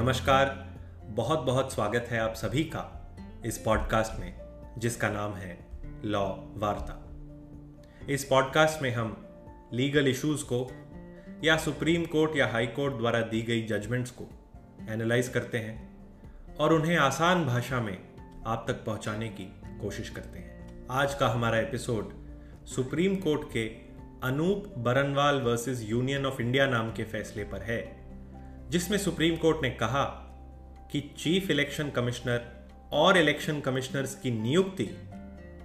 [0.00, 3.14] नमस्कार। बहुत बहुत स्वागत है आप सभी का
[3.46, 4.40] इस पॉडकास्ट में,
[4.78, 5.66] जिसका नाम है
[6.04, 7.10] लॉ वार्ता।
[8.08, 9.26] इस पॉडकास्ट में हम
[9.72, 10.70] लीगल इश्यूज़ को
[11.44, 14.24] या सुप्रीम कोर्ट या हाई कोर्ट द्वारा दी गई जजमेंट्स को
[14.90, 15.96] एनालाइज करते हैं
[16.60, 17.98] और उन्हें आसान भाषा में
[18.46, 19.44] आप तक पहुँचाने की
[19.80, 22.12] कोशिश करते हैं। आज का हमारा एपिसोड
[22.66, 23.66] सुप्रीम कोर्ट के
[24.22, 27.99] Anoop Barnwal versus Union of India नाम के फैसले पर है।
[28.70, 30.04] जिसमें सुप्रीम कोर्ट ने कहा
[30.92, 34.84] कि चीफ इलेक्शन कमिश्नर और इलेक्शन कमिश्नर्स की नियुक्ति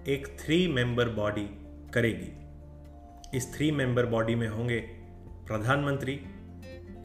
[0.08, 1.46] एक थ्री मेंबर बॉडी
[1.94, 4.80] करेगी। इस थ्री मेंबर बॉडी में होंगे
[5.48, 6.20] प्रधानमंत्री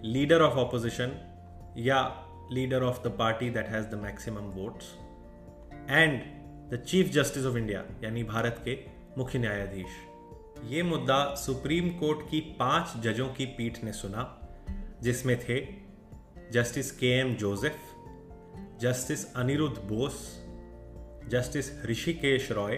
[0.05, 1.13] लीडर ऑफ़ ऑपोजिशन
[1.79, 4.87] या leader of the party that has the maximum votes
[5.91, 6.21] and
[6.71, 8.79] the chief justice of India यानी भारत के
[9.19, 9.99] मुख्य न्यायाधीश।
[10.65, 14.37] ये मुद्दा सुप्रीम कोर्ट की पाँच जजों की पीठ ने सुना,
[15.03, 15.80] जिसमें थे
[16.53, 17.77] justice K M Joseph
[18.81, 20.45] justice Aniruddha Bose
[21.29, 22.77] justice Hrishikesh Roy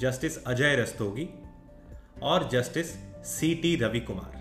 [0.00, 1.28] justice Ajay Rastogi
[2.22, 2.86] और justice
[3.24, 4.32] C T Ravi Kumar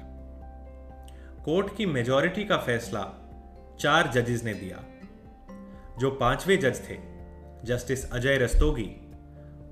[1.45, 3.03] court की मेजॉरिटी का फैसला
[3.79, 4.83] चार जजेस ने दिया।
[5.99, 6.97] जो पाँचवें जज थे
[7.63, 8.89] जस्टिस अजय रस्तोगी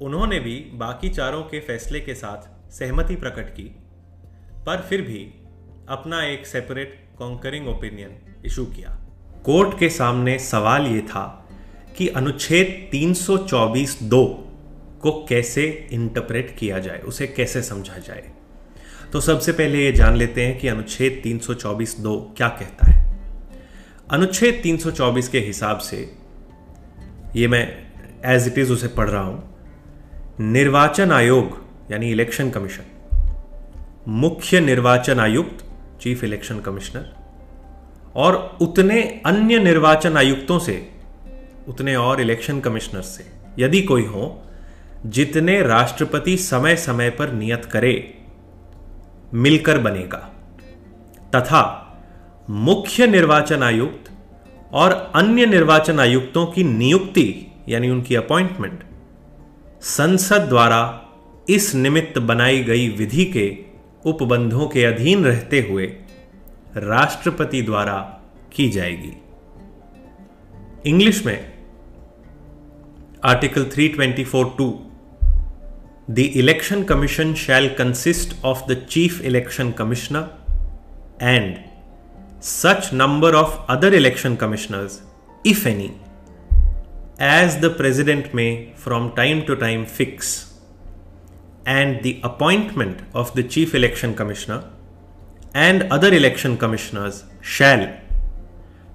[0.02, 3.76] उन्होंने भी बाकी चारों के फैसले के साथ सहमति प्रकट की,
[4.66, 5.26] पर फिर भी
[5.90, 8.90] अपना एक सेपरेट कॉन्करिंग ओपिनियन इशू किया।
[9.46, 11.48] कोर्ट के सामने सवाल यह था
[11.98, 14.26] कि अनुच्छेद 324 दो
[15.02, 18.32] को कैसे इंटरप्रेट किया जाए, उसे कैसे समझा जाए?
[19.14, 23.22] तो सबसे पहले ये जान लेते हैं कि अनुच्छेद 324 दो क्या कहता है।
[24.12, 26.16] अनुच्छेद 324 के हिसाब से,
[27.36, 27.88] ये मैं
[28.26, 29.56] एज इट इज़ उसे पढ़ रहा हूँ,
[30.40, 31.58] निर्वाचन आयोग,
[31.92, 32.84] यानी इलेक्शन कमीशन
[34.08, 35.66] मुख्य निर्वाचन आयुक्त
[36.02, 37.19] चीफ इलेक्शन कमिश्नर
[38.16, 40.90] और उतने अन्य निर्वाचन आयुक्तों से,
[41.68, 43.26] उतने और इलेक्शन कमिश्नर से,
[43.60, 44.44] यदि कोई हो,
[45.06, 48.18] जितने राष्ट्रपति समय समय पर नियत करे,
[49.34, 50.30] मिलकर बनेगा।
[51.36, 51.86] तथा
[52.50, 54.12] मुख्य निर्वाचन आयुक्त
[54.74, 58.84] और अन्य निर्वाचन आयुक्तों की नियुक्ति, यानी उनकी अपॉइंटमेंट
[59.82, 61.02] संसद द्वारा
[61.50, 63.58] इस निमित्त बनाई गई विधि के
[64.06, 65.86] उपबंधों के अधीन रहते हुए
[66.78, 68.22] राष्ट्रपति द्वारा
[68.56, 69.14] की जाएगी।
[70.90, 71.54] इंग्लिश में
[73.24, 74.92] article 324 to
[76.12, 80.30] the election commission shall consist of the chief election commissioner
[81.22, 81.58] and
[82.42, 85.02] such number of other election commissioners,
[85.46, 85.92] if any
[87.20, 90.54] as the president may from time to time fix
[91.66, 94.64] and the appointment of the chief election commissioner
[95.54, 97.98] and other election commissioners shall,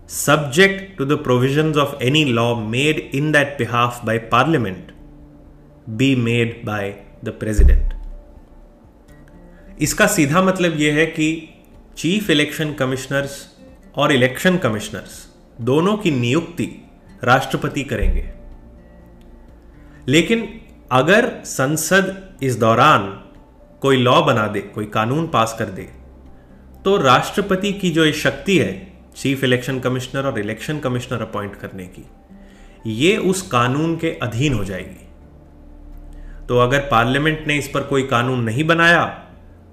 [0.07, 4.93] subject to the provisions of any law made in that behalf by Parliament,
[5.97, 7.95] be made by the President.
[9.81, 11.27] इसका सीधा मतलब यह है कि
[11.97, 13.35] chief election commissioners
[13.97, 15.27] और election commissioners
[15.61, 16.67] दोनों की नियुक्ति
[17.25, 18.29] राष्ट्रपति करेंगे
[20.09, 20.49] लेकिन
[20.93, 23.11] अगर संसद इस दौरान
[23.83, 25.89] कोई लॉ बना दे कोई कानून पास कर दे
[26.84, 28.72] तो राष्ट्रपति की जो शक्ति है
[29.17, 32.05] चीफ इलेक्शन कमिश्नर और इलेक्शन कमिश्नर अपॉइंट करने की,
[32.87, 35.06] ये उस कानून के अधीन हो जाएगी।
[36.47, 39.05] तो अगर पार्लियामेंट ने इस पर कोई कानून नहीं बनाया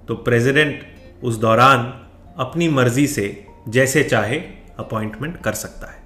[0.08, 0.84] तो प्रेसिडेंट
[1.22, 1.82] उस दौरान
[2.38, 4.38] अपनी मर्ज़ी से, जैसे चाहे
[4.78, 6.00] अपॉइंटमेंट कर सकता है।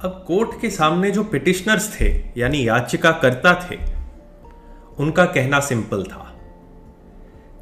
[0.00, 3.78] अब कोर्ट के सामने जो पिटिशनर्स थे, यानी याचिकाकर्ता थे,
[4.98, 6.30] उनका कहना सिंपल था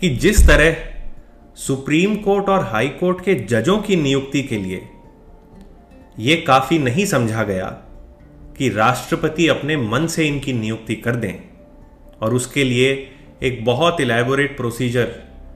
[0.01, 0.92] कि जिस तरह
[1.57, 4.83] सुप्रीम कोर्ट और हाई कोर्ट के जजों की नियुक्ति के लिए।
[6.19, 7.67] यह काफ़ी नहीं समझा गया
[8.59, 11.35] कि राष्ट्रपति अपने मन से इनकी नियुक्ति कर दें
[12.23, 13.11] और उसके लिए
[13.43, 15.13] एक बहुत इलेबोरेट प्रोसीजर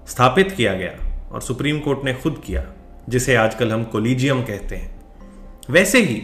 [0.09, 2.65] स्थापित किया गया और सुप्रीम कोर्ट ने खुद किया,
[3.09, 4.97] जिसे आजकल हम कोलिजियम कहते हैं।
[5.71, 6.23] वैसे ही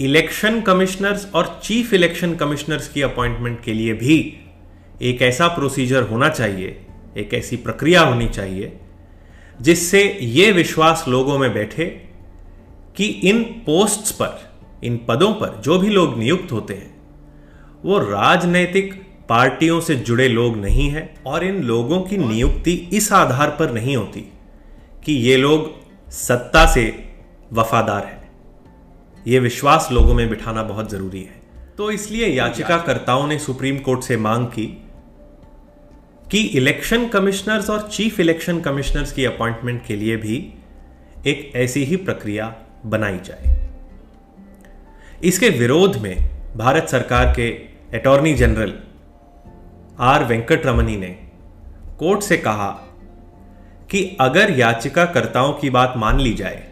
[0.00, 4.38] इलेक्शन कमिश्नर्स और चीफ इलेक्शन कमिश्नर्स की अपॉइंटमेंट के लिए भी
[5.02, 6.84] एक ऐसा प्रोसीजर होना चाहिए
[7.18, 8.80] एक ऐसी प्रक्रिया होनी चाहिए
[9.60, 11.84] जिससे ये विश्वास लोगों में बैठे
[12.96, 14.52] कि इन पोस्ट्स पर,
[14.84, 16.96] इन पदों पर जो भी लोग नियुक्त होते हैं,
[17.84, 18.94] वो राजनैतिक
[19.28, 23.96] पार्टियों से जुड़े लोग नहीं हैं और इन लोगों की नियुक्ति इस आधार पर नहीं
[23.96, 24.20] होती
[25.04, 25.70] कि ये लोग
[26.10, 27.14] सत्ता से
[27.52, 28.30] वफादार हैं।
[29.26, 31.40] ये विश्वास लोगों में बिठाना बहुत ज़रूरी है।
[31.78, 34.66] तो इसलिए याचिकाकर्ताओं ने सुप्रीम कोर्ट से मांग की
[36.30, 40.54] कि इलेक्शन कमिश्नर्स और चीफ इलेक्शन कमिश्नर्स की अपॉइंटमेंट के लिए भी
[41.26, 42.54] एक ऐसी ही प्रक्रिया
[42.86, 43.68] बनाई जाए।
[45.24, 47.50] इसके विरोध में भारत सरकार के
[47.94, 48.74] अटॉर्नी जनरल
[50.00, 51.28] आर वेंकटरमनी ने
[51.98, 52.70] कोर्ट से कहा
[53.90, 56.68] कि अगर याचिकाकर्ताओं की बात मान ली जाए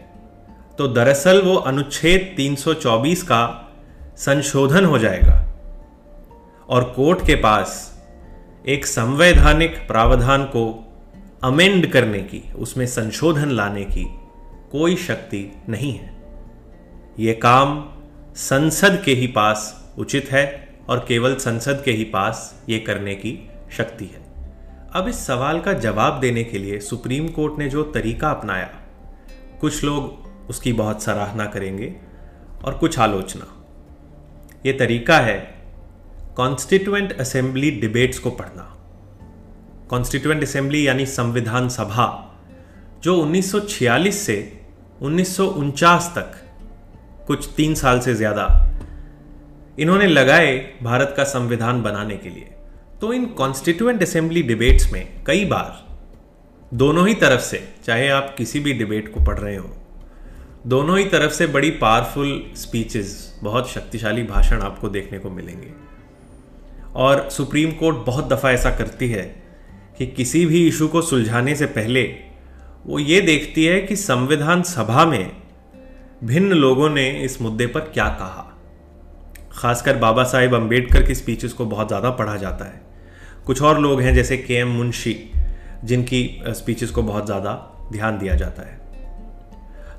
[0.77, 3.73] तो दरअसल वो अनुच्छेद 324 का
[4.17, 5.53] संशोधन हो जाएगा
[6.69, 7.96] और कोर्ट के पास
[8.67, 10.93] एक संवैधानिक प्रावधान को
[11.43, 14.05] अमेंड करने की, उसमें संशोधन लाने की
[14.71, 16.17] कोई शक्ति नहीं है।
[17.19, 17.89] यह काम
[18.35, 23.49] संसद के ही पास उचित है और केवल संसद के ही पास ये करने की
[23.71, 24.25] शक्ति है।
[24.93, 28.69] अब इस सवाल का जवाब देने के लिए सुप्रीम कोर्ट ने जो तरीका अपनाया,
[29.61, 31.95] कुछ लोग उसकी बहुत सराहना करेंगे
[32.65, 33.65] और कुछ आलोचना।
[34.65, 35.56] ये तरीका है
[36.37, 38.63] कॉन्स्टिट्यूएंट असेंबली डिबेट्स को पढ़ना।
[39.89, 42.05] कॉन्स्टिट्यूएंट असेंबली यानी संविधान सभा,
[43.03, 44.35] जो 1946 से
[45.01, 46.35] उन्नीस सौ उनचास तक,
[47.27, 48.45] कुछ तीन साल से ज़्यादा,
[49.79, 50.53] इन्होंने लगाए
[50.83, 52.53] भारत का संविधान बनाने के लिए।
[53.01, 55.85] तो इन कॉन्स्टिट्यूएंट असेंबली डिबेट्स में कई बार,
[56.73, 59.75] दोनों ही तरफ़ से, चाहे आप किसी भी डिबेट को पढ़ रहे हो,
[60.67, 65.86] दोनों ही तरफ़ से बड़ी पावरफुल स्पीचेस बहुत शक्तिशाली भाषण आपको देखने को मिलेंगे।
[66.97, 69.23] और सुप्रीम कोर्ट बहुत दफ़ा ऐसा करती है
[69.97, 72.03] कि किसी भी इशू को सुलझाने से पहले
[72.85, 75.31] वो ये देखती है कि संविधान सभा में
[76.23, 78.43] भिन्न लोगों ने इस मुद्दे पर क्या कहा।
[79.51, 82.81] खासकर बाबा साहेब अंबेडकर की स्पीचेस को बहुत ज़्यादा पढ़ा जाता है।
[83.45, 85.15] कुछ और लोग हैं जैसे के एम मुंशी,
[85.83, 87.53] जिनकी स्पीचेस को बहुत ज़्यादा
[87.91, 88.79] ध्यान दिया जाता है।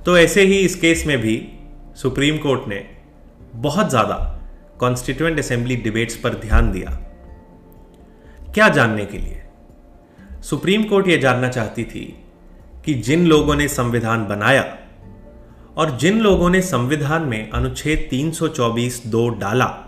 [0.05, 1.37] तो ऐसे ही इस केस में भी
[1.97, 2.85] सुप्रीम कोर्ट ने
[3.55, 4.38] बहुत ज़्यादा
[4.81, 6.91] कॉन्स्टिट्यूएंट असेंबली डिबेट्स पर ध्यान दिया।
[8.55, 9.43] क्या जानने के लिए?
[10.43, 12.25] सुप्रीम कोर्ट यह जानना चाहती थी
[12.85, 14.79] कि जिन लोगों ने संविधान बनाया
[15.77, 19.85] और जिन लोगों ने संविधान में अनुच्छेद 324 दो डाला,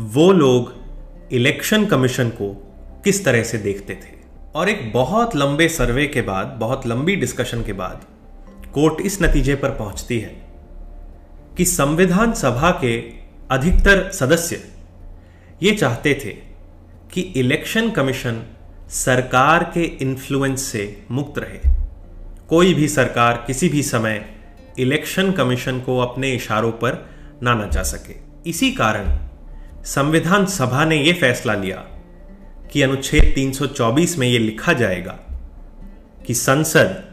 [0.00, 0.72] वो लोग
[1.32, 4.16] इलेक्शन कमीशन को किस तरह से देखते थे?
[4.54, 8.04] और एक बहुत लंबे सर्वे के बाद, बहुत लंबी डिस्कशन के बाद,
[8.74, 10.46] कोर्ट इस नतीजे पर पहुँचती है
[11.56, 14.62] कि संविधान सभा के अधिकतर सदस्य
[15.62, 16.30] ये चाहते थे
[17.12, 18.42] कि इलेक्शन कमीशन
[18.90, 21.58] सरकार के इन्फ्लुएंस से मुक्त रहे।
[22.48, 24.24] कोई भी सरकार किसी भी समय
[24.78, 27.10] इलेक्शन कमीशन को अपने इशारों पर
[27.42, 28.16] ना नचा सके।
[28.50, 29.18] इसी कारण
[29.84, 31.76] संविधान सभा ने यह फैसला लिया
[32.72, 35.18] कि अनुच्छेद 324 में यह लिखा जाएगा
[36.26, 37.04] कि संसद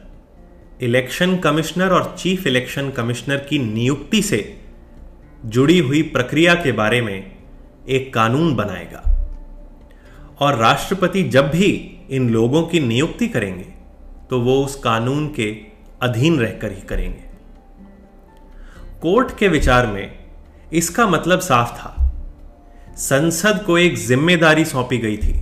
[0.82, 4.63] इलेक्शन कमिश्नर और चीफ इलेक्शन कमिश्नर की नियुक्ति से
[5.46, 7.32] जुड़ी हुई प्रक्रिया के बारे में
[7.88, 9.02] एक कानून बनाएगा।
[10.42, 11.70] और राष्ट्रपति जब भी
[12.10, 13.66] इन लोगों की नियुक्ति करेंगे
[14.30, 15.50] तो वो उस कानून के
[16.02, 17.32] अधीन रहकर ही करेंगे।
[19.02, 20.20] कोर्ट के विचार में
[20.74, 21.90] इसका मतलब साफ़ था।
[23.00, 25.34] संसद को एक ज़िम्मेदारी सौंपी गई थी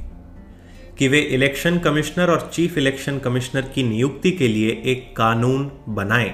[1.00, 6.33] कि वे इलेक्शन कमिश्नर और चीफ इलेक्शन कमिश्नर की नियुक्ति के लिए एक कानून बनाएँ,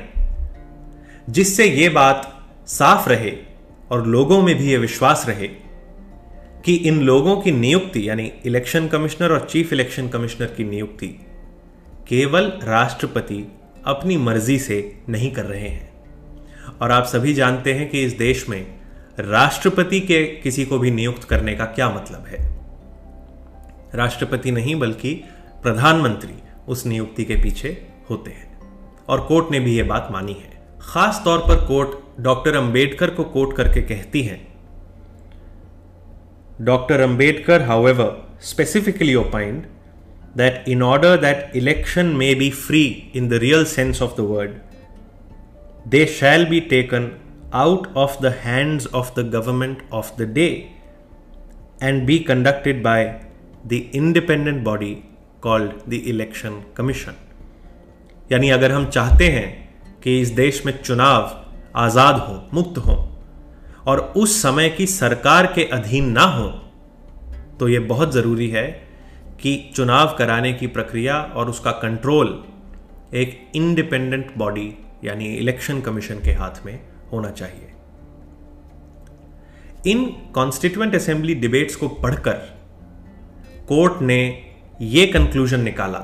[1.30, 2.34] जिससे यह बात
[2.68, 3.30] साफ़ रहे
[3.92, 5.48] और लोगों में भी यह विश्वास रहे
[6.66, 11.07] कि इन लोगों की नियुक्ति, यानी इलेक्शन कमिश्नर और चीफ इलेक्शन कमिश्नर की नियुक्ति,
[12.07, 13.51] केवल राष्ट्रपति
[13.86, 15.94] अपनी मर्ज़ी से नहीं कर रहे हैं।
[16.82, 18.77] और आप सभी जानते हैं कि इस देश में
[19.20, 22.60] राष्ट्रपति के किसी को भी नियुक्त करने का क्या मतलब है।
[23.96, 25.24] राष्ट्रपति नहीं, बल्कि
[25.63, 26.34] प्रधानमंत्री
[26.67, 28.60] उस नियुक्ति के पीछे होते हैं।
[29.10, 30.57] और कोर्ट ने भी यह बात मानी है।
[30.88, 34.39] खास तौर पर कोर्ट डॉक्टर अंबेडकर को कोट करके कहती है।
[36.62, 39.63] Doctor Ambedkar however specifically opined
[40.38, 44.51] that in order that election may be free in the real sense of the word
[45.88, 47.12] they shall be taken
[47.53, 50.72] out of the hands of the government of the day
[51.82, 53.22] and be conducted by
[53.65, 55.06] the independent body
[55.41, 57.13] called the election commission.
[58.32, 59.66] यानी अगर हम चाहते हैं
[60.04, 62.96] कि इस देश में चुनाव आज़ाद हो, मुक्त हो
[63.88, 66.48] और उस समय की सरकार के अधीन ना हो
[67.60, 68.68] तो यह बहुत ज़रूरी है
[69.42, 72.44] कि चुनाव कराने की प्रक्रिया और उसका कंट्रोल
[73.13, 74.74] एक इंडिपेंडेंट बॉडी
[75.04, 76.80] यानी इलेक्शन कमीशन के हाथ में
[77.12, 77.74] होना चाहिए।
[79.92, 82.34] इन कॉन्स्टिट्यूएंट असेंबली डिबेट्स को पढ़कर
[83.68, 84.20] कोर्ट ने
[84.82, 86.00] यह कंक्लूजन निकाला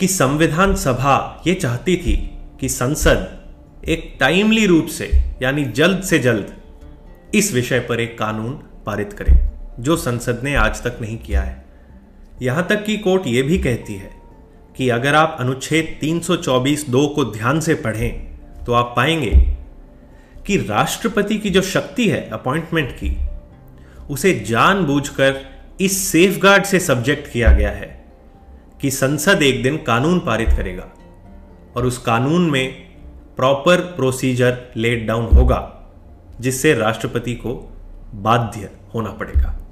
[0.00, 5.10] कि संविधान सभा यह चाहती थी कि संसद एक टाइमली रूप से,
[5.42, 6.54] यानी जल्द से जल्द,
[7.34, 8.52] इस विषय पर एक कानून
[8.86, 9.36] पारित करे,
[9.80, 11.64] जो संसद ने आज तक नहीं किया है।
[12.42, 14.10] यहाँ तक कि कोर्ट यह भी कहती है
[14.76, 19.30] कि अगर आप अनुच्छेद 324 दो को ध्यान से पढ़ें तो आप पाएँगे
[20.46, 23.16] कि राष्ट्रपति की जो शक्ति है अपॉइंटमेंट की,
[24.10, 25.40] उसे जानबूझकर
[25.80, 28.05] इस सेफगार्ड से सब्जेक्ट किया गया है।
[28.80, 30.92] कि संसद एक दिन कानून पारित करेगा
[31.76, 32.72] और उस कानून में
[33.36, 35.88] प्रॉपर प्रोसीजर लेट डाउन होगा
[36.40, 37.78] जिससे राष्ट्रपति को
[38.14, 39.66] बाध्य होना पड़ेगा।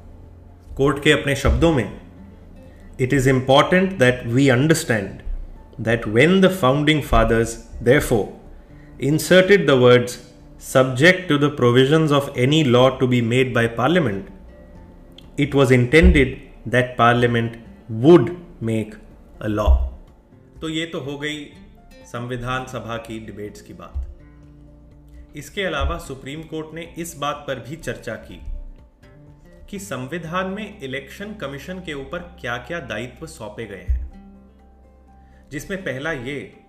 [0.77, 2.01] कोर्ट के अपने शब्दों में
[3.01, 5.11] it is important that we understand
[5.81, 8.27] that when the founding fathers therefore
[9.01, 10.19] inserted the words
[10.65, 14.29] subject to the provisions of any law to be made by Parliament,
[15.37, 17.57] it was intended that Parliament
[17.89, 18.31] would
[18.65, 18.95] make
[19.43, 19.69] a law
[20.61, 21.45] तो ये तो हो गई
[22.07, 27.77] संविधान सभा की debates की बात। इसके अलावा सुप्रीम कोर्ट ने इस बात पर भी
[27.77, 28.41] चर्चा की
[29.71, 34.05] कि संविधान में इलेक्शन कमीशन के ऊपर क्या क्या दायित्व सौंपे गए हैं।
[35.51, 36.61] जिसमें पहला ये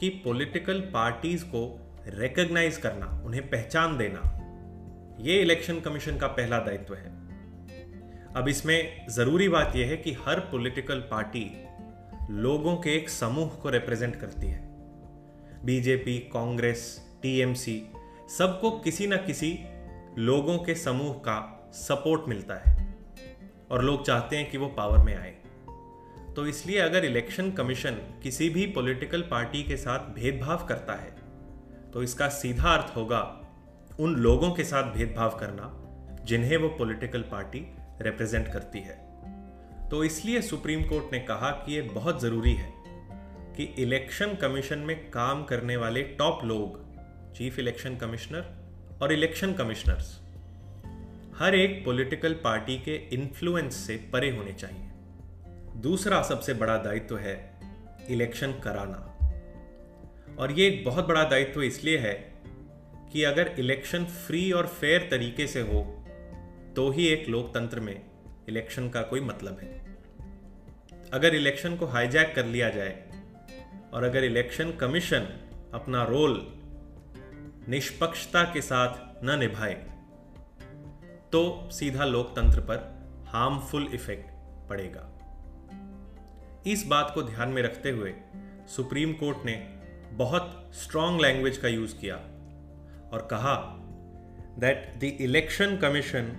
[0.00, 4.22] कि पॉलिटिकल पार्टीज़ को रिकग्नाइज करना, उन्हें पहचान देना
[5.20, 7.27] यह इलेक्शन कमीशन का पहला दायित्व है।
[8.38, 11.40] अब इसमें ज़रूरी बात यह है कि हर पॉलिटिकल पार्टी
[12.30, 14.60] लोगों के एक समूह को रिप्रेजेंट करती है।
[15.64, 16.84] बीजेपी कांग्रेस
[17.22, 17.74] टीएमसी
[18.38, 19.50] सबको किसी न किसी
[20.18, 21.38] लोगों के समूह का
[21.74, 22.86] सपोर्ट मिलता है
[23.70, 25.34] और लोग चाहते हैं कि वो पावर में आए।
[26.36, 31.10] तो इसलिए अगर इलेक्शन कमीशन किसी भी पॉलिटिकल पार्टी के साथ भेदभाव करता है
[31.92, 33.20] तो इसका सीधा अर्थ होगा
[34.00, 35.72] उन लोगों के साथ भेदभाव करना
[36.24, 37.66] जिन्हें वो पॉलिटिकल पार्टी
[38.02, 39.08] रिप्रेजेंट करती है।
[39.88, 42.72] तो इसलिए सुप्रीम कोर्ट ने कहा कि यह बहुत ज़रूरी है
[43.56, 46.88] कि इलेक्शन कमीशन में काम करने वाले टॉप लोग,
[47.34, 48.54] चीफ इलेक्शन कमिश्नर
[49.02, 50.20] और इलेक्शन कमिश्नर्स,
[51.38, 54.88] हर एक पॉलिटिकल पार्टी के इन्फ्लुएंस से परे होने चाहिए।
[55.76, 57.60] दूसरा सबसे बड़ा दायित्व है
[58.08, 59.04] इलेक्शन कराना।
[60.38, 62.14] और ये एक बहुत बड़ा दायित्व इसलिए है
[63.12, 65.97] कि अगर इलेक्शन फ्री और फेयर तरीके से हो
[66.78, 68.00] तो ही एक लोकतंत्र में
[68.48, 69.68] इलेक्शन का कोई मतलब है।
[71.12, 73.10] अगर इलेक्शन को हाईजैक कर लिया जाए
[73.92, 75.26] और अगर इलेक्शन कमीशन
[75.74, 76.54] अपना रोल
[77.68, 79.74] निष्पक्षता के साथ न निभाए
[81.32, 82.86] तो सीधा लोकतंत्र पर
[83.28, 84.30] हार्मफुल इफ़ेक्ट
[84.68, 85.04] पड़ेगा।
[86.66, 88.14] इस बात को ध्यान में रखते हुए
[88.76, 89.56] सुप्रीम कोर्ट ने
[90.12, 92.16] बहुत स्ट्रॉन्ग लैंग्वेज का यूज़ किया
[93.12, 93.56] और कहा
[94.58, 96.36] that the election commission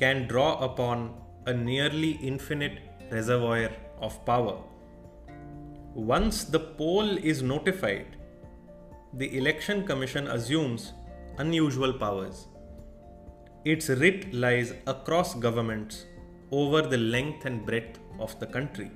[0.00, 1.06] Can draw upon
[1.48, 2.80] a nearly infinite
[3.12, 4.64] reservoir of power
[6.06, 8.14] once the poll is notified
[9.18, 10.92] the election commission assumes
[11.38, 12.46] unusual powers.
[13.64, 16.04] Its writ lies across governments
[16.50, 18.88] over the length and breadth of the country.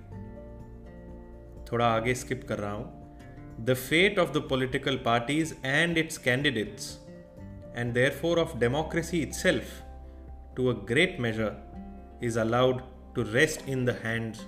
[1.71, 6.87] थोड़ा आगे skip कर रहा हूं the fate of the political parties and its candidates,
[7.75, 9.75] and therefore of democracy itself,
[10.60, 11.52] to a great measure,
[12.24, 12.78] is allowed
[13.16, 14.40] to rest in the hands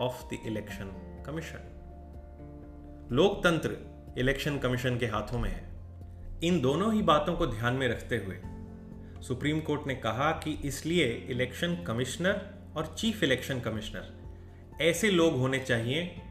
[0.00, 0.88] of the election
[1.28, 1.60] commission.
[3.12, 3.76] लोकतंत्र
[4.18, 5.74] election commission के हाथों में है।
[6.42, 8.36] इन दोनों ही बातों को ध्यान में रखते हुए
[9.22, 14.24] सुप्रीम कोर्ट ने कहा कि इसलिए इलेक्शन कमिश्नर और चीफ इलेक्शन कमिश्नर
[14.82, 16.22] ऐसे लोग होने चाहिए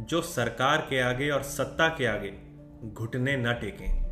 [0.00, 2.32] जो सरकार के आगे और सत्ता के आगे
[2.92, 4.10] घुटने न टेकें।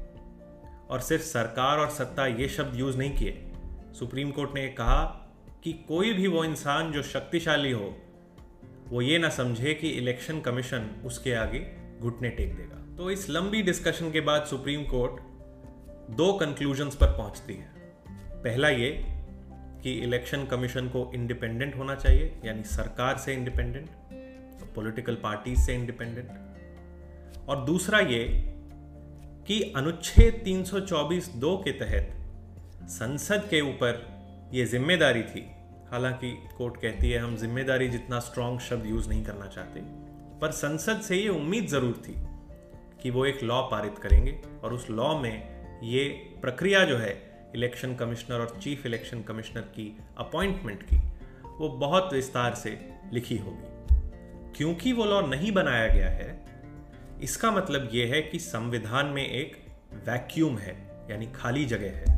[0.87, 3.48] और सिर्फ़ सरकार और सत्ता ये शब्द यूज़ नहीं किए।
[3.95, 5.05] सुप्रीम कोर्ट ने कहा
[5.65, 7.97] कि कोई भी वो इंसान जो शक्तिशाली हो,
[8.89, 11.61] वो ये ना समझे कि इलेक्शन कमीशन उसके आगे
[12.01, 15.21] घुटने टेक देगा। तो इस लंबी डिस्कशन के बाद सुप्रीम कोर्ट
[16.11, 17.71] दो कंक्लूजन्स पर पहुँचती है।
[18.45, 18.91] पहला ये
[19.83, 23.89] कि इलेक्शन कमीशन को इंडिपेंडेंट होना चाहिए, यानी सरकार से इंडिपेंडेंट
[24.75, 28.25] पॉलिटिकल पार्टीज़ से इंडिपेंडेंट और दूसरा ये
[29.49, 32.15] कि अनुच्छेद 324 दो के तहत
[32.89, 33.97] संसद के ऊपर
[34.53, 35.41] ये ज़िम्मेदारी थी।
[35.91, 39.81] हालाँकि कोर्ट कहती है, हम ज़िम्मेदारी जितना स्ट्रांग शब्द यूज़ नहीं करना चाहते।
[40.41, 42.15] पर संसद से ये उम्मीद ज़रूर थी
[43.03, 46.09] कि वो एक लॉ पारित करेंगे और उस लॉ में ये
[46.43, 47.13] प्रक्रिया जो है
[47.55, 50.97] इलेक्शन कमिश्नर और चीफ इलेक्शन कमिश्नर की अपॉइंटमेंट की,
[51.59, 52.79] वो बहुत विस्तार से
[53.13, 56.39] लिखी होगी। क्योंकि वो लॉ नहीं बनाया गया है,
[57.23, 59.57] इसका मतलब यह है कि संविधान में एक
[60.07, 60.77] वैक्यूम है,
[61.11, 62.18] यानी खाली जगह है।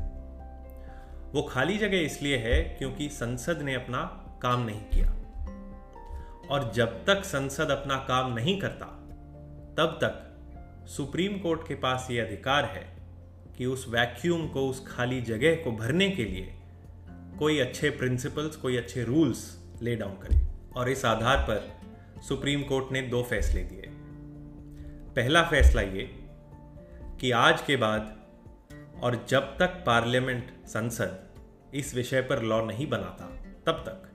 [1.32, 4.02] वो खाली जगह इसलिए है क्योंकि संसद ने अपना
[4.42, 5.10] काम नहीं किया।
[6.50, 8.86] और जब तक संसद अपना काम नहीं करता,
[9.78, 10.26] तब तक
[10.88, 12.96] सुप्रीम कोर्ट के पास ये अधिकार है
[13.58, 16.54] कि उस वैक्यूम को, उस खाली जगह को भरने के लिए
[17.38, 20.38] कोई अच्छे प्रिंसिपल्स कोई अच्छे रूल्स ले डाउन करे।
[20.76, 21.80] और इस आधार पर
[22.22, 23.84] सुप्रीम कोर्ट ने दो फैसले दिए।
[25.16, 26.28] पहला फैसला ये
[27.20, 28.19] कि आज के बाद
[29.02, 31.28] और जब तक पार्लियामेंट संसद
[31.74, 33.24] इस विषय पर लॉ नहीं बनाता,
[33.66, 34.06] तब तक।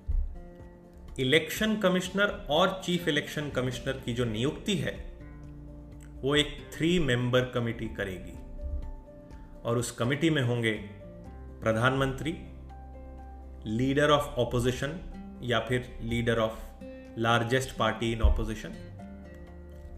[1.19, 5.15] इलेक्शन कमिश्नर और चीफ इलेक्शन कमिश्नर की जो नियुक्ति है,
[6.21, 8.39] वो एक थ्री मेंबर कमिटी करेगी।
[9.61, 10.71] और उस कमिटी में होंगे
[11.61, 12.37] प्रधानमंत्री
[13.71, 14.99] लीडर ऑफ़ ऑपोजिशन
[15.43, 16.85] या फिर leader of
[17.17, 18.69] largest party in opposition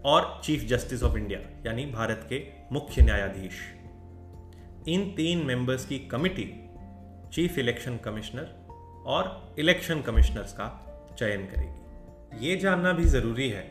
[0.04, 3.77] और चीफ जस्टिस ऑफ़ इंडिया, यानी भारत के मुख्य न्यायाधीश।
[4.88, 6.44] इन तीन मेंबर्स की कमिटी
[7.32, 8.54] चीफ इलेक्शन कमिश्नर
[9.06, 10.68] और इलेक्शन कमिश्नर्स का
[11.18, 13.62] चयन करेगी। ये जानना भी ज़रूरी है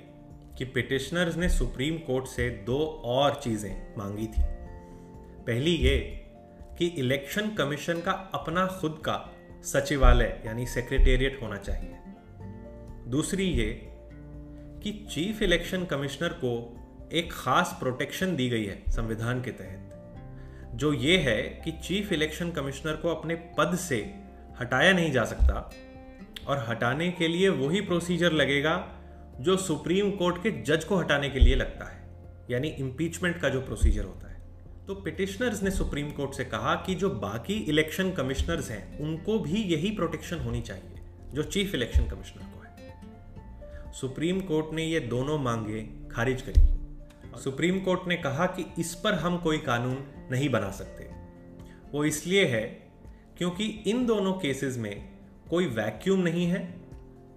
[0.57, 4.43] कि पिटिशनर्स ने सुप्रीम कोर्ट से दो और चीज़ें मांगी थी।
[5.43, 5.97] पहली ये
[6.77, 9.17] कि इलेक्शन कमीशन का अपना खुद का
[9.63, 11.95] सचिवालय यानी सेक्रेटेरिएट होना चाहिए।
[13.09, 13.69] दूसरी ये
[14.83, 16.53] कि चीफ इलेक्शन कमिश्नर को
[17.13, 19.86] एक खास प्रोटेक्शन दी गई है संविधान के तहत।
[20.77, 23.97] जो ये है कि चीफ इलेक्शन कमिश्नर को अपने पद से
[24.59, 25.71] हटाया नहीं जा सकता
[26.47, 28.75] और हटाने के लिए वही प्रोसीजर लगेगा
[29.39, 32.07] जो सुप्रीम कोर्ट के जज को हटाने के लिए लगता है,
[32.51, 34.37] यानी इम्पीचमेंट का जो प्रोसीजर होता है।
[34.87, 39.63] तो पिटिशनर्स ने सुप्रीम कोर्ट से कहा कि जो बाकी इलेक्शन कमिश्नर्स हैं, उनको भी
[39.63, 41.01] यही प्रोटेक्शन होनी चाहिए,
[41.33, 45.81] जो चीफ इलेक्शन कमिश्नर को है। सुप्रीम कोर्ट ने ये दोनों मांगे
[46.11, 46.76] खारिज करी।
[47.37, 51.03] सुप्रीम कोर्ट ने कहा कि इस पर हम कोई कानून नहीं बना सकते।
[51.91, 52.61] वो इसलिए है
[53.37, 55.09] क्योंकि इन दोनों केसेस में
[55.49, 56.73] कोई वैक्यूम नहीं है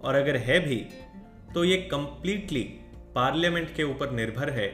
[0.03, 0.77] और अगर है भी
[1.55, 2.63] तो ये कंप्लीटली
[3.15, 4.67] पार्लियामेंट के ऊपर निर्भर है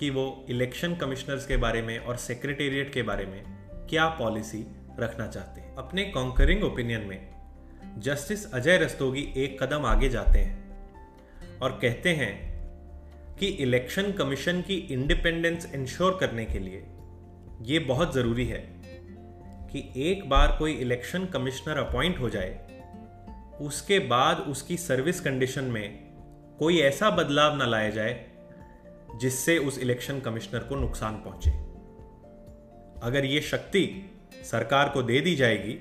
[0.00, 3.42] कि वो इलेक्शन कमिश्नर्स के बारे में और सेक्रेटेरिएट के बारे में
[3.90, 4.64] क्या पॉलिसी
[4.98, 7.28] रखना चाहते हैं। अपने कॉन्करिंग ओपिनियन में
[7.98, 12.49] जस्टिस अजय रस्तोगी एक कदम आगे जाते हैं और कहते हैं
[13.40, 16.82] कि इलेक्शन कमीशन की इंडिपेंडेंस इंश्योर करने के लिए
[17.62, 18.58] ये बहुत ज़रूरी है
[19.72, 22.50] कि एक बार कोई इलेक्शन कमिश्नर अपॉइंट हो जाए,
[23.60, 28.26] उसके बाद उसकी सर्विस कंडीशन में कोई ऐसा बदलाव ना लाया जाए
[29.20, 31.50] जिससे उस इलेक्शन कमिश्नर को नुकसान पहुँचे।
[33.02, 33.84] अगर ये शक्ति
[34.50, 35.72] सरकार को दे दी जाएगी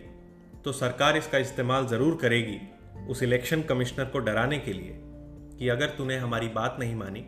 [0.63, 2.57] तो सरकार इसका इस्तेमाल ज़रूर करेगी
[3.07, 4.95] उस इलेक्शन कमिश्नर को डराने के लिए
[5.59, 7.25] कि अगर तूने हमारी बात नहीं मानी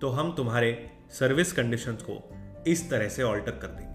[0.00, 2.16] तो हम तुम्हारे सर्विस कंडीशंस को
[2.66, 3.87] इस तरह से ऑल्टर कर देंगे।